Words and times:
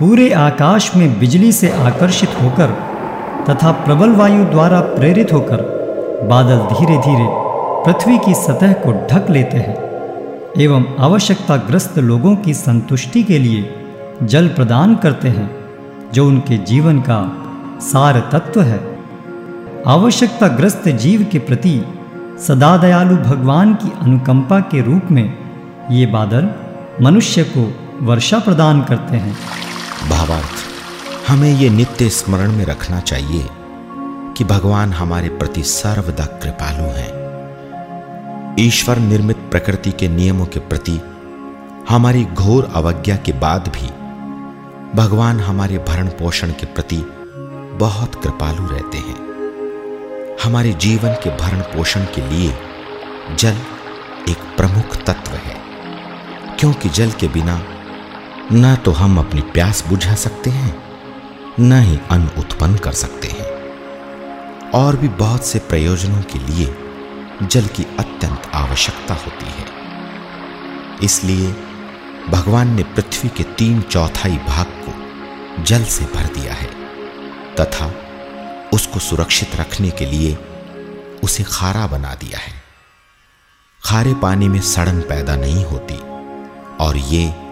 पूरे 0.00 0.30
आकाश 0.30 0.90
में 0.96 1.18
बिजली 1.18 1.52
से 1.52 1.70
आकर्षित 1.70 2.30
होकर 2.42 2.70
तथा 3.48 3.70
प्रबल 3.72 4.10
वायु 4.10 4.44
द्वारा 4.44 4.80
प्रेरित 4.80 5.32
होकर 5.32 5.62
बादल 6.30 6.58
धीरे 6.58 6.96
धीरे 6.98 7.26
पृथ्वी 7.84 8.18
की 8.18 8.34
सतह 8.34 8.72
को 8.72 8.92
ढक 9.06 9.30
लेते 9.30 9.56
हैं 9.56 9.76
एवं 10.60 10.84
आवश्यकताग्रस्त 10.98 11.98
लोगों 11.98 12.36
की 12.36 12.54
संतुष्टि 12.54 13.22
के 13.22 13.38
लिए 13.38 13.74
जल 14.22 14.48
प्रदान 14.48 14.94
करते 14.96 15.28
हैं, 15.28 15.50
जो 16.12 16.26
उनके 16.26 16.58
जीवन 16.58 17.00
का 17.00 17.20
सार 17.80 18.20
तत्व 18.32 18.60
है। 18.62 18.80
आवश्यकताग्रस्त 19.86 20.88
जीव 20.88 21.26
के 21.32 21.38
प्रति 21.38 21.80
सदा 22.46 22.76
दयालु 22.76 23.16
भगवान 23.16 23.74
की 23.74 23.92
अनुकंपा 24.02 24.60
के 24.60 24.82
रूप 24.82 25.10
में 25.10 25.38
ये 25.90 26.06
बादल 26.06 26.50
मनुष्य 27.02 27.44
को 27.56 27.72
वर्षा 28.02 28.38
प्रदान 28.38 28.82
करते 28.82 29.16
हैं। 29.16 29.36
भावार्थ, 30.08 31.28
हमें 31.28 31.50
ये 31.50 31.68
नित्य 31.70 32.08
स्मरण 32.08 32.52
में 32.52 32.64
रखना 32.64 33.00
चाहिए 33.00 33.48
कि 34.36 34.44
भगवान 34.44 34.92
हमारे 34.92 35.28
प्रति 35.28 35.62
सर्वदा 35.62 36.24
कृपालु 36.42 36.88
हैं। 36.92 37.14
ईश्वर 38.60 38.98
निर्मित 38.98 39.36
प्रकृति 39.50 39.92
के 39.92 40.08
नियमों 40.08 40.46
के 40.46 40.60
प्रति, 40.60 41.00
हमारी 41.88 42.24
घोर 42.24 42.70
अवज्ञा 42.74 43.16
के 43.16 43.32
बाद 43.32 43.68
भी, 43.68 43.88
भगवान 44.94 45.40
हमारे 45.40 45.78
भरण 45.78 46.08
पोषण 46.08 46.50
के 46.50 46.66
प्रति 46.66 47.02
बहुत 47.80 48.22
कृपालु 48.22 48.66
रहते 48.66 48.98
हैं। 48.98 49.24
हमारे 50.44 50.72
जीवन 50.72 51.14
के 51.24 51.36
भरण 51.36 51.60
पोषण 51.60 52.04
के 52.14 52.28
लिए 52.30 52.52
जल 53.36 53.56
एक 54.28 54.56
प्रमुख 54.56 54.96
तत्व 54.96 55.32
है, 55.32 55.56
क्योंकि 56.58 56.88
जल 56.88 57.10
के 57.10 57.28
बिना 57.28 57.60
न 58.52 58.74
तो 58.76 58.90
हम 58.92 59.18
अपनी 59.18 59.40
प्यास 59.40 59.84
बुझा 59.88 60.14
सकते 60.14 60.50
हैं, 60.50 60.74
न 61.60 61.80
ही 61.80 61.98
अन्न 62.10 62.28
उत्पन्न 62.38 62.76
कर 62.76 62.92
सकते 62.92 63.28
हैं। 63.28 64.70
और 64.70 64.96
भी 64.96 65.08
बहुत 65.08 65.46
से 65.46 65.58
प्रयोजनों 65.58 66.22
के 66.22 66.38
लिए 66.38 66.66
जल 67.42 67.66
की 67.66 67.84
अत्यंत 67.98 68.50
आवश्यकता 68.54 69.14
होती 69.14 69.46
है। 69.46 69.64
इसलिए 71.02 71.52
भगवान 72.28 72.74
ने 72.74 72.82
पृथ्वी 72.82 73.28
के 73.28 73.42
तीन 73.42 73.80
चौथाई 73.82 74.36
भाग 74.36 74.66
को 74.66 75.62
जल 75.62 75.84
से 75.84 76.04
भर 76.04 76.26
दिया 76.34 76.54
है, 76.54 76.68
तथा 77.54 77.92
उसको 78.72 78.98
सुरक्षित 78.98 79.56
रखने 79.56 79.90
के 79.90 80.06
लिए 80.06 80.36
उसे 81.24 81.42
खारा 81.42 81.86
बना 81.86 82.14
दिया 82.14 82.38
है। 82.38 82.52
खारे 83.84 84.14
पानी 84.14 84.48
में 84.48 84.60
सड़न 84.60 85.00
पैदा 85.00 85.36
नहीं 85.36 85.64
होती, 85.64 85.98
और 86.84 86.96
ये 86.96 87.45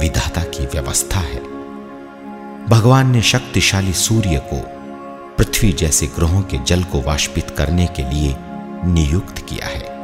विधाता 0.00 0.42
की 0.42 0.66
व्यवस्था 0.66 1.20
है। 1.20 1.40
भगवान 2.68 3.10
ने 3.10 3.22
शक्तिशाली 3.22 3.92
सूर्य 3.92 4.42
को 4.52 4.60
पृथ्वी 5.38 5.72
जैसे 5.72 6.06
ग्रहों 6.06 6.42
के 6.42 6.58
जल 6.58 6.82
को 6.82 7.00
वाष्पित 7.00 7.50
करने 7.50 7.86
के 7.86 8.02
लिए 8.02 8.36
नियुक्त 8.84 9.38
किया 9.38 9.66
है। 9.66 9.94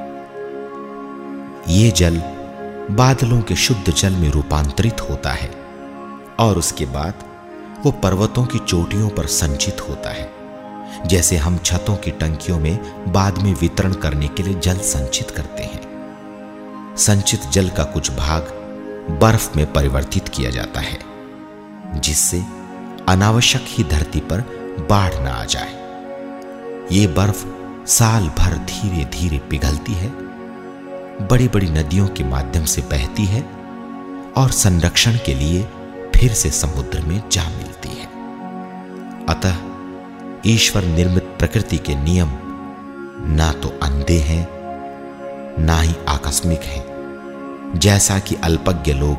ये 1.69 1.91
जल 1.91 2.22
बादलों 2.91 3.42
के 3.42 3.56
शुद्ध 3.56 3.92
जल 3.92 4.12
में 4.12 4.30
रूपांतरित 4.30 5.00
होता 5.00 5.30
है 5.30 5.50
और 6.38 6.58
उसके 6.58 6.86
बाद 6.86 7.14
वो 7.84 7.92
पर्वतों 7.92 8.47
की 8.47 8.58
चोटियों 8.58 9.08
पर 9.08 9.27
संचित 9.27 9.80
होता 9.88 10.10
है। 10.10 10.30
जैसे 11.06 11.36
हम 11.36 11.58
छतों 11.58 11.97
की 11.97 12.10
टंकियों 12.10 12.58
में 12.58 13.12
बाद 13.12 13.38
में 13.38 13.54
वितरण 13.54 13.92
करने 13.92 14.28
के 14.28 14.42
लिए 14.42 14.54
जल 14.54 14.77
संचित 14.77 15.30
करते 15.30 15.62
हैं। 15.62 15.80
संचित 16.98 17.41
जल 17.52 17.69
का 17.69 17.84
कुछ 17.84 18.10
भाग 18.10 18.56
बर्फ़ 19.19 19.56
में 19.56 19.72
परिवर्तित 19.72 20.28
किया 20.28 20.50
जाता 20.50 20.81
है, 20.81 20.98
जिससे 22.00 22.43
अनावश्यक 23.09 23.65
ही 23.66 23.84
धरती 23.84 24.21
पर 24.21 24.41
बाढ़ 24.91 25.15
न 25.15 25.26
आ 25.26 25.44
जाए। 25.44 25.78
ये 26.93 27.06
बर्फ़ 27.06 27.44
साल 27.87 28.28
भर 28.28 28.56
धीरे 28.56 29.04
धीरे 29.04 29.38
पिघलती 29.38 29.93
है 29.93 30.09
बड़ी 31.28 31.48
बड़ी 31.48 31.69
नदियों 31.71 32.06
के 32.09 32.25
माध्यम 32.25 32.65
से 32.65 32.82
बहती 32.82 33.25
है 33.25 33.43
और 34.37 34.50
संरक्षण 34.50 35.16
के 35.27 35.34
लिए 35.34 35.62
फिर 36.16 36.32
से 36.32 36.50
समुद्र 36.50 37.00
में 37.00 37.22
जा 37.32 37.48
मिलती 37.48 37.88
है। 37.88 38.06
अतः 39.27 39.56
ईश्वर 40.47 40.84
निर्मित 40.84 41.22
प्रकृति 41.38 41.78
के 41.78 41.94
नियम 41.94 42.31
ना 43.37 43.53
तो 43.53 43.69
अंधे 43.82 44.19
हैं, 44.19 44.47
ना 45.59 45.81
ही 45.81 45.94
आकस्मिक 46.09 46.60
हैं। 46.60 46.90
जैसा 47.76 48.19
कि 48.19 48.34
अल्पज्ञ 48.34 48.92
लोग 48.92 49.16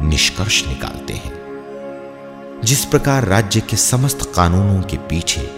निष्कर्ष 0.00 0.66
निकालते 0.68 1.12
हैं। 1.12 2.60
जिस 2.64 2.84
प्रकार 2.84 3.24
राज्य 3.24 3.60
के 3.60 3.76
समस्त 3.76 4.32
कानूनों 4.34 4.82
के 4.82 4.96
पीछे 4.96 5.50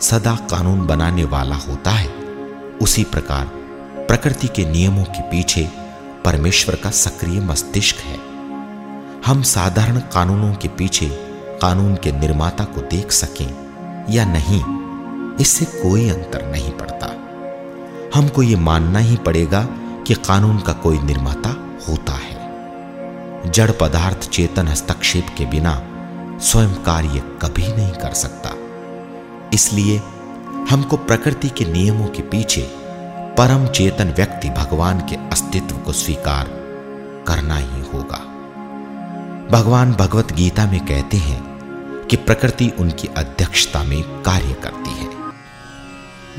सदा 0.00 0.34
कानून 0.34 0.86
बनाने 0.86 1.24
वाला 1.24 1.56
होता 1.56 1.90
है, 1.90 2.08
उसी 2.82 3.04
प्रकार 3.04 3.46
प्रकृति 4.08 4.48
के 4.48 4.70
नियमों 4.70 5.04
के 5.04 5.22
पीछे 5.22 5.68
परमेश्वर 6.24 6.74
का 6.74 6.90
सक्रिय 6.90 7.40
मस्तिष्क 7.40 7.96
है। 7.96 8.18
हम 9.26 9.42
साधारण 9.42 9.98
कानूनों 9.98 10.54
के 10.54 10.68
पीछे 10.68 11.06
कानून 11.62 11.94
के 11.94 12.12
निर्माता 12.12 12.64
को 12.64 12.80
देख 12.80 13.12
सकें 13.12 13.50
या 14.10 14.24
नहीं, 14.24 14.62
इससे 15.36 15.64
कोई 15.64 16.08
अंतर 16.08 16.52
नहीं 16.52 16.70
पड़ता। 16.70 17.06
हमको 18.14 18.42
यह 18.42 18.60
मानना 18.60 18.98
ही 18.98 19.16
पड़ेगा 19.16 19.68
कि 20.06 20.14
कानून 20.14 20.58
का 20.58 20.72
कोई 20.72 20.98
निर्माता 20.98 21.61
होता 21.88 22.12
है। 22.12 23.50
जड़ 23.50 23.70
पदार्थ 23.70 24.30
चेतन 24.30 24.68
हस्तक्षेप 24.68 25.26
के 25.38 25.46
बिना 25.46 25.82
स्वयं 26.40 26.74
कार्य 26.74 27.22
कभी 27.42 27.68
नहीं 27.68 27.92
कर 27.92 28.12
सकता। 28.14 28.50
इसलिए 29.52 29.96
हमको 30.70 30.96
प्रकृति 30.96 31.48
के 31.48 31.64
नियमों 31.64 32.06
के 32.06 32.22
पीछे 32.22 32.62
परम 33.38 33.66
चेतन 33.66 34.08
व्यक्ति 34.08 34.50
भगवान 34.50 35.00
के 35.00 35.16
अस्तित्व 35.16 35.76
को 35.76 35.92
स्वीकार 35.92 36.46
करना 37.26 37.56
ही 37.56 37.80
होगा। 37.94 38.20
भगवान 39.50 39.92
भगवत 39.92 40.32
गीता 40.32 40.66
में 40.66 40.80
कहते 40.80 41.16
हैं 41.16 41.42
कि 42.10 42.16
प्रकृति 42.16 42.72
उनकी 42.78 43.08
अध्यक्षता 43.16 43.82
में 43.82 44.02
कार्य 44.02 44.52
करती 44.52 44.90
है। 44.90 45.08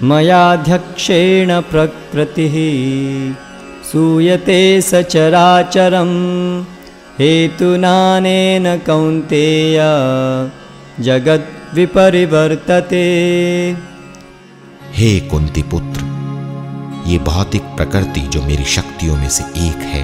मयाध्यक्षेण 0.04 1.62
प्रकृति 1.62 2.48
सूयते 3.94 4.82
सचराचरम 4.82 6.08
हेतुनानेन 7.20 8.78
कौन्तेय। 8.78 9.78
जगत 11.00 11.48
विपरिवर्तते। 11.74 13.04
हे 14.94 15.20
कुंती 15.20 15.64
पुत्र 15.64 16.02
ये 17.08 17.20
भौतिक 17.20 17.62
प्रकृति 17.62 18.20
जो 18.20 18.42
मेरी 18.42 18.66
शक्तियों 18.66 19.18
में 19.18 19.30
से 19.30 19.44
एक 19.44 19.84
है, 19.86 20.04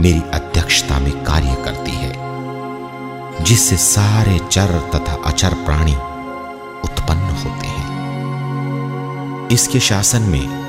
मेरी 0.00 0.22
अध्यक्षता 0.34 0.98
में 0.98 1.12
कार्य 1.12 1.56
करती 1.64 1.90
है, 1.90 2.12
जिससे 3.44 3.76
सारे 3.76 4.38
चर 4.50 4.80
तथा 4.94 5.22
अचर 5.24 5.54
प्राणी 5.54 5.96
उत्पन्न 6.84 7.36
होते 7.42 7.66
हैं। 7.66 9.48
इसके 9.48 9.80
शासन 9.80 10.22
में 10.22 10.63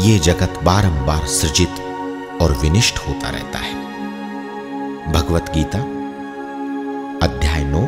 ये 0.00 0.18
जगत 0.18 0.60
बारंबार 0.62 1.26
सृजित 1.26 1.68
और 2.42 2.58
विनिष्ट 2.62 2.98
होता 2.98 3.30
रहता 3.30 3.58
है। 3.58 3.74
भगवत 5.12 5.52
गीता, 5.54 5.78
अध्याय 7.26 7.64
नौ, 7.64 7.86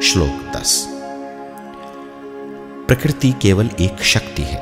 श्लोक 0.00 0.56
दस। 0.56 0.88
प्रकृति 2.88 3.34
केवल 3.42 3.70
एक 3.80 4.02
शक्ति 4.02 4.42
है 4.42 4.60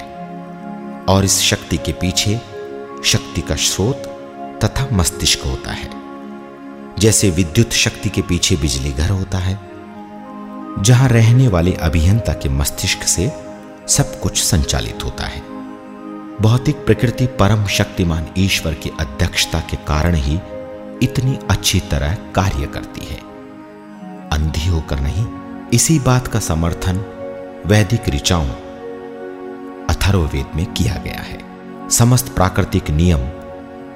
और 1.09 1.25
इस 1.25 1.41
शक्ति 1.41 1.77
के 1.77 1.93
पीछे 1.93 2.41
शक्ति 3.05 3.41
का 3.41 3.57
स्रोत 3.57 4.03
तथा 4.65 4.89
मस्तिष्क 4.93 5.41
होता 5.47 5.73
है। 5.73 5.91
जैसे 6.99 7.31
विद्युत 7.31 7.73
शक्ति 7.73 8.09
के 8.09 8.23
पीछे 8.23 8.57
बिजली 8.57 8.93
घर 8.93 9.11
होता 9.11 9.39
है, 9.39 9.61
जहाँ 10.79 11.09
रहने 11.09 11.49
वाले 11.49 11.73
अभियंता 11.73 12.33
के 12.33 12.49
मस्तिष्क 12.49 13.03
से 13.03 13.33
सब 13.89 14.21
कुछ 14.21 14.43
संचालित 14.43 15.05
होता 15.05 15.27
है। 15.27 15.56
भौतिक 16.41 16.77
प्रकृति 16.77 17.27
परम 17.27 17.67
शक्तिमान 17.67 18.27
ईश्वर 18.39 18.75
की 18.75 18.91
अध्यक्षता 19.01 19.61
के 19.61 19.77
कारण 19.77 20.15
ही 20.15 20.35
इतनी 21.03 21.39
अच्छी 21.51 21.81
तरह 21.81 22.15
कार्य 22.15 22.67
करती 22.67 23.07
है। 23.07 23.17
अंधी 24.31 24.69
होकर 24.69 25.01
नहीं, 25.01 25.27
इसी 25.73 25.99
बात 25.99 26.27
का 26.27 26.41
समर्थन 26.41 26.97
वैदिक 27.67 28.09
ऋचाओं 28.09 28.49
अथर्ववेद 29.87 30.47
में 30.57 30.73
किया 30.73 30.95
गया 30.95 31.21
है। 31.21 31.41
समस्त 31.91 32.35
प्राकृतिक 32.35 32.91
नियम 32.91 33.21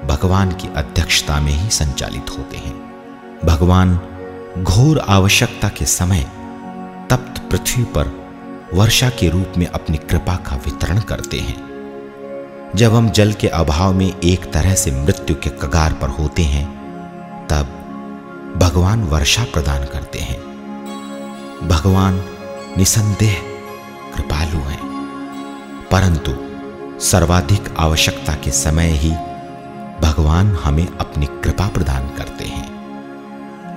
भगवान 0.07 0.51
की 0.51 0.67
अध्यक्षता 0.75 1.39
में 1.39 1.51
ही 1.51 1.69
संचालित 1.69 2.37
होते 2.37 2.57
हैं। 2.57 2.75
भगवान 3.45 3.99
घोर 4.63 4.99
आवश्यकता 4.99 5.69
के 5.69 5.85
समय 5.85 6.31
तप्त 7.09 7.41
पृथ्वी 7.51 7.83
पर 7.83 8.21
वर्षा 8.73 9.09
के 9.09 9.29
रूप 9.29 9.53
में 9.57 9.67
अपनी 9.67 9.97
कृपा 9.97 10.35
का 10.35 10.55
वितरण 10.55 10.99
करते 10.99 11.37
हैं। 11.37 11.70
जब 12.75 12.95
हम 12.95 13.09
जल 13.09 13.33
के 13.33 13.47
अभाव 13.47 13.93
में 13.93 14.19
एक 14.23 14.53
तरह 14.53 14.75
से 14.75 14.91
मृत्यु 14.91 15.35
के 15.35 15.49
कगार 15.49 15.93
पर 15.93 16.09
होते 16.09 16.41
हैं, 16.41 16.67
तब 17.47 17.65
भगवान 18.57 19.03
वर्षा 19.03 19.43
प्रदान 19.43 19.83
करते 19.83 20.19
हैं। 20.19 20.39
भगवान 21.67 22.23
निसंदेह 22.77 23.35
कृपालु 24.15 24.59
हैं। 24.59 24.79
परंतु 25.91 26.31
सर्वाधिक 26.99 27.75
आवश्यकता 27.77 28.33
के 28.33 28.51
समय 28.51 28.87
ही 28.87 29.11
भगवान 30.01 30.57
हमें 30.63 30.87
अपनी 30.97 31.25
कृपा 31.25 31.67
प्रदान 31.67 32.09
करते 32.17 32.45
हैं। 32.45 32.71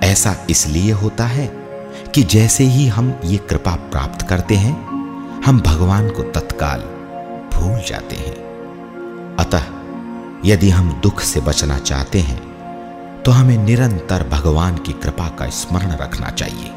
ऐसा 0.03 0.35
इसलिए 0.49 0.91
होता 0.91 1.25
है 1.25 1.47
कि 2.15 2.23
जैसे 2.23 2.63
ही 2.63 2.87
हम 2.87 3.19
ये 3.25 3.37
कृपा 3.37 3.75
प्राप्त 3.75 4.21
करते 4.21 4.55
हैं, 4.55 4.87
हम 5.41 5.59
भगवान 5.59 6.09
को 6.09 6.23
तत्काल 6.23 6.79
भूल 7.53 7.81
जाते 7.87 8.15
हैं। 8.15 8.54
अतः 9.39 9.63
यदि 10.45 10.69
हम 10.69 10.91
दुख 11.03 11.21
से 11.21 11.41
बचना 11.41 11.77
चाहते 11.79 12.19
हैं 12.19 12.41
तो 13.23 13.31
हमें 13.31 13.57
निरंतर 13.57 14.27
भगवान 14.29 14.77
की 14.77 14.93
कृपा 14.93 15.27
का 15.29 15.49
स्मरण 15.49 15.91
रखना 15.91 16.29
चाहिए। 16.29 16.69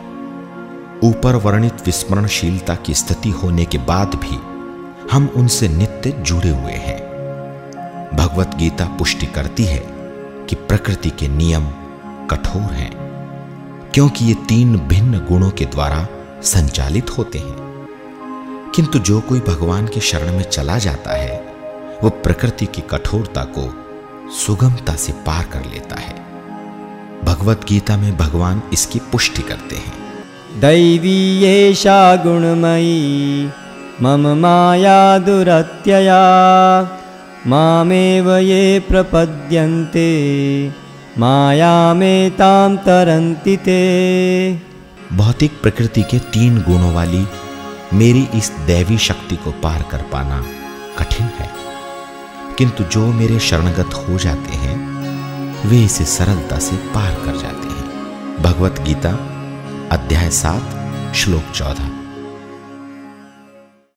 ऊपर 1.03 1.37
वर्णित 1.37 1.87
विस्मरणशीलता 1.87 2.75
की 2.75 2.95
स्थिति 2.95 3.31
होने 3.31 3.65
के 3.65 3.79
बाद 3.79 4.15
भी 4.15 4.37
हम 5.13 5.29
उनसे 5.37 5.69
नित्य 5.69 6.11
जुड़े 6.11 6.49
हुए 6.49 6.73
हैं। 6.73 6.99
भगवत 8.15 8.55
गीता 8.57 8.85
पुष्टि 8.85 9.27
करती 9.27 9.65
है 9.65 9.79
कि 10.49 10.57
प्रकृति 10.57 11.11
के 11.11 11.29
नियम 11.29 11.67
कठोर 12.31 12.73
हैं, 12.73 12.91
क्योंकि 13.95 14.25
ये 14.25 14.35
तीन 14.49 14.77
भिन्न 14.79 15.19
गुणों 15.19 15.51
के 15.51 15.65
द्वारा 15.65 16.07
संचालित 16.43 17.11
होते 17.19 17.39
हैं। 17.39 17.57
किंतु 18.75 18.99
जो 18.99 19.21
कोई 19.21 19.41
भगवान 19.41 19.87
के 19.87 20.01
शरण 20.01 20.33
में 20.33 20.43
चला 20.43 20.79
जाता 20.79 21.17
है 21.17 21.48
वो 22.03 22.11
प्रकृति 22.11 22.67
की 22.67 22.81
कठोरता 22.81 23.43
को 23.45 23.63
सुगमता 24.31 24.95
से 24.97 25.13
पार 25.13 25.45
कर 25.45 25.65
लेता 25.65 25.97
है। 25.97 26.15
भगवत 27.25 27.65
गीता 27.69 27.97
में 27.97 28.17
भगवान 28.17 28.63
इसकी 28.73 28.99
पुष्टि 28.99 29.43
करते 29.43 29.77
हैं। 29.77 30.61
दैवी 30.61 31.17
येषा 31.41 32.17
गुणमयी 32.17 33.51
मम 34.03 34.29
माया 34.39 35.19
दुरत्यया 35.19 36.23
मामेव 37.47 38.37
ये 38.37 38.79
प्रपद्यन्ते 38.81 40.09
मायामेतां 41.19 42.77
तरन्ति 42.77 43.57
ते। 43.57 43.83
भौतिक 45.13 45.61
प्रकृति 45.63 46.03
के 46.03 46.19
तीन 46.19 46.63
गुणों 46.63 46.95
वाली 46.95 47.27
मेरी 47.95 48.29
इस 48.35 48.51
दैवी 48.67 48.99
शक्ति 48.99 49.37
को 49.37 49.51
पार 49.51 49.85
कर 49.91 50.03
पाना 50.13 50.45
कठिन 50.99 51.27
है। 51.27 51.58
किंतु 52.59 52.85
जो 52.85 53.13
मेरे 53.13 53.39
शरणगत 53.39 53.95
हो 53.95 54.19
जाते 54.19 54.53
हैं, 54.53 54.77
वे 55.69 55.85
इसे 55.85 56.05
सरलता 56.05 56.59
से 56.59 56.77
पार 56.77 57.15
कर 57.15 57.37
जाते 57.37 57.69
हैं। 57.69 57.89
भगवत 58.43 58.81
गीता, 58.81 59.11
अध्याय 59.93 60.31
सात, 60.31 61.15
श्लोक 61.15 61.53
चौदह। 61.55 61.98